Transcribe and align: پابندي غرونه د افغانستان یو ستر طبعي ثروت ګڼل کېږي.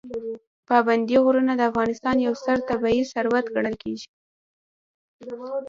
پابندي 0.69 1.17
غرونه 1.23 1.53
د 1.55 1.61
افغانستان 1.71 2.15
یو 2.25 2.33
ستر 2.41 2.57
طبعي 2.69 3.01
ثروت 3.11 3.45
ګڼل 3.55 3.75
کېږي. 3.83 4.07